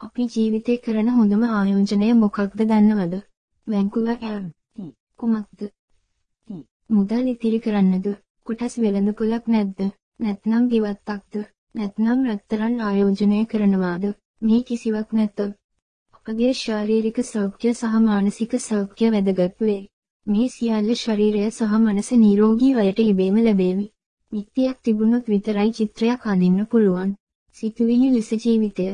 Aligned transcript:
අපි 0.00 0.24
ජීවිතේ 0.32 0.78
කරන 0.82 1.08
හොඳම 1.12 1.40
ආයෝජනය 1.46 2.08
මොකක්ද 2.18 2.60
දන්නවද? 2.60 3.14
වැංකුවර් 3.66 4.18
ටී 4.18 4.90
කුමක්ද? 5.18 5.62
ටී 5.62 6.60
මුදල් 6.90 7.30
ඉතිරි 7.32 7.58
කරන්නද? 7.64 8.06
කොටස් 8.46 8.76
වෙළඳපොලක් 8.84 9.48
නැද්ද? 9.54 9.80
නැත්නම් 10.20 10.68
ගෙවත්තක්ද? 10.72 11.40
නැත්නම් 11.74 12.22
රත්තරන් 12.28 12.76
ආයෝජනය 12.88 13.40
කරනවාද? 13.46 14.06
මේ 14.42 14.60
කිසිවක් 14.62 15.12
නැත. 15.12 15.42
අපගේ 16.14 16.52
ශාරීරික 16.60 17.18
සෞඛ්‍ය 17.32 17.74
සහ 17.74 17.98
මානසික 18.06 18.56
සෞඛ්‍ය 18.60 19.10
වැදගත් 19.16 19.66
වේ. 19.66 19.82
මේ 20.26 20.48
සියල්ල 20.48 20.94
ශරීරය 21.02 21.44
සහ 21.50 21.76
මනස 21.80 22.12
නිරෝගී 22.22 22.72
වයට 22.78 23.04
ඉබේම 23.06 23.42
ලැබේවි. 23.48 23.90
මිත්‍යයක් 24.32 24.78
තිබුණොත් 24.84 25.34
විතරයි 25.34 25.70
චිත්‍රයක් 25.72 26.30
අඳින්න 26.32 26.64
පුළුවන්. 26.66 27.12
සිතුවිලි 27.56 28.14
ලෙස 28.14 28.32
ජීවිතය 28.38 28.88